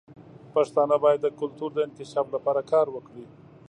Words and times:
پښتانه 0.53 0.95
باید 1.03 1.19
د 1.23 1.27
کلتور 1.39 1.69
د 1.73 1.77
انکشاف 1.87 2.27
لپاره 2.35 2.61
کار 2.71 2.87
وکړي. 2.91 3.25